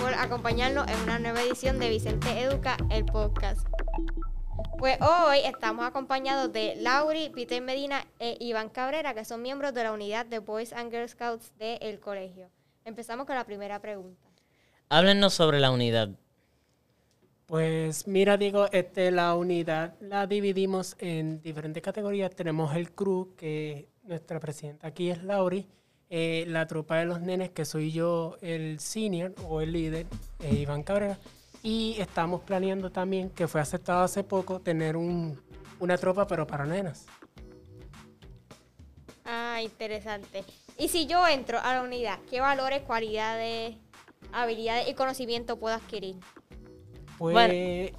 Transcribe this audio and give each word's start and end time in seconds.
por 0.00 0.14
acompañarnos 0.14 0.88
en 0.88 1.00
una 1.02 1.18
nueva 1.18 1.42
edición 1.42 1.78
de 1.78 1.90
Vicente 1.90 2.40
Educa, 2.40 2.78
el 2.90 3.04
podcast. 3.04 3.66
Pues 4.78 4.96
hoy 5.02 5.40
estamos 5.44 5.84
acompañados 5.84 6.50
de 6.50 6.76
Lauri, 6.76 7.28
Peter 7.28 7.60
Medina 7.60 8.06
e 8.18 8.36
Iván 8.40 8.70
Cabrera, 8.70 9.12
que 9.12 9.24
son 9.24 9.42
miembros 9.42 9.74
de 9.74 9.84
la 9.84 9.92
unidad 9.92 10.24
de 10.24 10.38
Boys 10.38 10.72
and 10.72 10.90
Girl 10.90 11.08
Scouts 11.08 11.52
del 11.58 12.00
colegio. 12.00 12.48
Empezamos 12.84 13.26
con 13.26 13.34
la 13.34 13.44
primera 13.44 13.80
pregunta. 13.80 14.26
Háblenos 14.88 15.34
sobre 15.34 15.60
la 15.60 15.70
unidad. 15.70 16.08
Pues 17.46 18.08
mira, 18.08 18.38
digo, 18.38 18.66
este, 18.72 19.10
la 19.10 19.34
unidad 19.34 19.94
la 20.00 20.26
dividimos 20.26 20.96
en 21.00 21.42
diferentes 21.42 21.82
categorías. 21.82 22.34
Tenemos 22.34 22.74
el 22.74 22.92
crew, 22.92 23.34
que 23.36 23.88
nuestra 24.04 24.40
presidenta 24.40 24.86
aquí 24.86 25.10
es 25.10 25.22
Lauri, 25.22 25.68
eh, 26.14 26.44
la 26.46 26.66
tropa 26.66 26.96
de 26.98 27.06
los 27.06 27.22
nenes, 27.22 27.48
que 27.52 27.64
soy 27.64 27.90
yo 27.90 28.36
el 28.42 28.80
senior 28.80 29.34
o 29.48 29.62
el 29.62 29.72
líder, 29.72 30.06
eh, 30.40 30.56
Iván 30.56 30.82
Cabrera, 30.82 31.16
y 31.62 31.96
estamos 31.98 32.42
planeando 32.42 32.92
también, 32.92 33.30
que 33.30 33.48
fue 33.48 33.62
aceptado 33.62 34.02
hace 34.02 34.22
poco, 34.22 34.60
tener 34.60 34.94
un, 34.94 35.40
una 35.80 35.96
tropa, 35.96 36.26
pero 36.26 36.46
para 36.46 36.66
nenas. 36.66 37.06
Ah, 39.24 39.60
interesante. 39.62 40.44
Y 40.76 40.88
si 40.88 41.06
yo 41.06 41.26
entro 41.26 41.58
a 41.58 41.76
la 41.76 41.82
unidad, 41.82 42.18
¿qué 42.28 42.42
valores, 42.42 42.82
cualidades, 42.82 43.74
habilidades 44.34 44.90
y 44.90 44.92
conocimiento 44.92 45.58
puedo 45.58 45.74
adquirir? 45.74 46.16
Pues, 47.16 47.90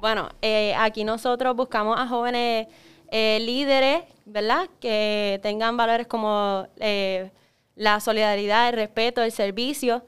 Bueno, 0.00 0.30
eh, 0.42 0.74
aquí 0.74 1.04
nosotros 1.04 1.54
buscamos 1.54 1.96
a 1.96 2.08
jóvenes 2.08 2.66
eh, 3.10 3.38
líderes, 3.40 4.04
¿verdad? 4.24 4.68
Que 4.80 5.40
tengan 5.42 5.76
valores 5.76 6.06
como 6.06 6.66
eh, 6.78 7.30
la 7.74 8.00
solidaridad, 8.00 8.68
el 8.68 8.74
respeto, 8.74 9.22
el 9.22 9.32
servicio 9.32 10.04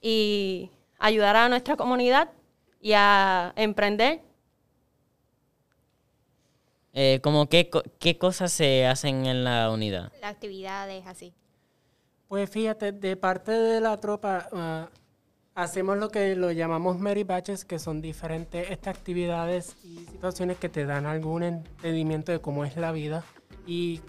y 0.00 0.70
ayudar 0.98 1.36
a 1.36 1.48
nuestra 1.48 1.76
comunidad 1.76 2.30
y 2.80 2.92
a 2.92 3.52
emprender. 3.56 4.20
Eh, 6.92 7.20
como 7.22 7.48
qué, 7.48 7.70
qué 7.98 8.18
cosas 8.18 8.52
se 8.52 8.86
hacen 8.86 9.26
en 9.26 9.42
la 9.42 9.70
unidad. 9.70 10.12
Las 10.20 10.32
actividades, 10.32 11.06
así. 11.06 11.32
Pues 12.28 12.48
fíjate, 12.50 12.92
de 12.92 13.16
parte 13.16 13.52
de 13.52 13.80
la 13.80 13.98
tropa 13.98 14.48
ah, 14.52 14.88
hacemos 15.54 15.96
lo 15.98 16.10
que 16.10 16.34
lo 16.36 16.50
llamamos 16.50 16.98
Mary 16.98 17.24
Batches, 17.24 17.64
que 17.64 17.78
son 17.78 18.00
diferentes 18.00 18.70
estas 18.70 18.96
actividades 18.96 19.76
y 19.84 20.06
situaciones 20.06 20.58
que 20.58 20.68
te 20.68 20.84
dan 20.84 21.06
algún 21.06 21.42
entendimiento 21.42 22.32
de 22.32 22.40
cómo 22.40 22.64
es 22.64 22.76
la 22.76 22.92
vida 22.92 23.24
y 23.66 24.00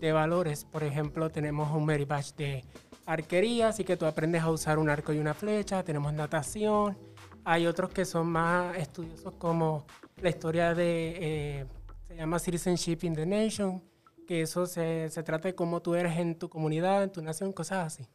de 0.00 0.12
valores. 0.12 0.64
Por 0.64 0.84
ejemplo, 0.84 1.30
tenemos 1.30 1.74
un 1.74 1.84
Mary 1.84 2.04
Batch 2.04 2.34
de 2.34 2.64
arquería, 3.06 3.68
así 3.68 3.84
que 3.84 3.96
tú 3.96 4.06
aprendes 4.06 4.42
a 4.42 4.50
usar 4.50 4.78
un 4.78 4.88
arco 4.88 5.12
y 5.12 5.18
una 5.18 5.34
flecha. 5.34 5.82
Tenemos 5.82 6.12
natación. 6.12 6.96
Hay 7.44 7.66
otros 7.66 7.90
que 7.90 8.04
son 8.04 8.28
más 8.28 8.76
estudiosos 8.76 9.34
como 9.38 9.86
la 10.20 10.28
historia 10.28 10.74
de, 10.74 11.16
eh, 11.20 11.66
se 12.06 12.16
llama 12.16 12.38
Citizenship 12.38 12.98
in 13.02 13.14
the 13.14 13.26
Nation, 13.26 13.82
que 14.26 14.42
eso 14.42 14.66
se, 14.66 15.08
se 15.08 15.22
trata 15.22 15.48
de 15.48 15.54
cómo 15.54 15.80
tú 15.80 15.94
eres 15.94 16.18
en 16.18 16.38
tu 16.38 16.48
comunidad, 16.48 17.02
en 17.02 17.10
tu 17.10 17.22
nación, 17.22 17.52
cosas 17.52 17.86
así. 17.86 18.08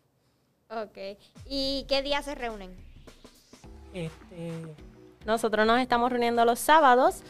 Ok. 0.81 1.17
¿Y 1.47 1.85
qué 1.87 2.01
días 2.01 2.25
se 2.25 2.35
reúnen? 2.35 2.75
Este, 3.93 4.51
Nosotros 5.25 5.65
nos 5.67 5.79
estamos 5.79 6.11
reuniendo 6.11 6.43
los 6.45 6.59
sábados. 6.59 7.21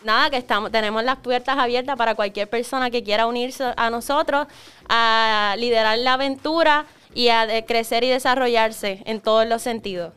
nada, 0.01 0.29
que 0.29 0.37
estamos, 0.37 0.71
tenemos 0.71 1.03
las 1.03 1.17
puertas 1.17 1.57
abiertas 1.57 1.97
para 1.97 2.15
cualquier 2.15 2.49
persona 2.49 2.89
que 2.89 3.03
quiera 3.03 3.27
unirse 3.27 3.73
a 3.75 3.89
nosotros, 3.89 4.47
a 4.87 5.55
liderar 5.57 5.97
la 5.97 6.13
aventura 6.13 6.85
y 7.15 7.29
a 7.29 7.65
crecer 7.65 8.03
y 8.03 8.09
desarrollarse 8.09 9.01
en 9.05 9.21
todos 9.21 9.47
los 9.47 9.63
sentidos. 9.63 10.13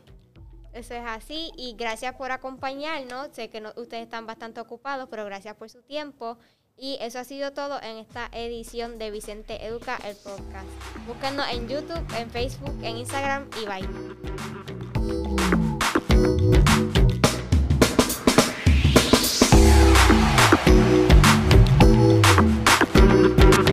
Eso 0.75 0.95
es 0.95 1.03
así 1.07 1.51
y 1.57 1.75
gracias 1.77 2.15
por 2.15 2.31
acompañarnos. 2.31 3.29
Sé 3.33 3.49
que 3.49 3.63
ustedes 3.77 4.05
están 4.05 4.27
bastante 4.27 4.61
ocupados, 4.61 5.09
pero 5.11 5.25
gracias 5.25 5.57
por 5.57 5.71
su 5.71 5.83
tiempo. 5.83 6.37
Y 6.77 6.97
eso 7.01 7.19
ha 7.19 7.25
sido 7.25 7.53
todo 7.53 7.81
en 7.83 7.97
esta 7.97 8.29
edición 8.33 8.99
de 8.99 9.11
Vicente 9.11 9.67
Educa, 9.67 9.99
el 10.05 10.15
podcast. 10.17 10.69
Búsquenos 11.07 11.47
en 11.51 11.69
YouTube, 11.69 12.05
en 12.17 12.31
Facebook, 12.31 12.75
en 12.83 12.99
Instagram 12.99 13.49
y 13.61 13.67
bye. 13.67 14.78